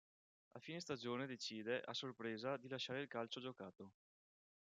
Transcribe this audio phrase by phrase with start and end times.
[0.55, 3.91] A fine stagione decide, a sorpresa, di lasciare il calcio giocato.